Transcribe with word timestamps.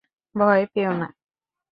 ভয় 0.35 0.63
পেয়ো 0.73 0.93
না। 0.93 1.07